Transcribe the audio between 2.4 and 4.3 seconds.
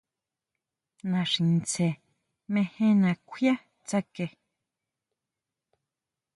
mejena kjuia tsuke.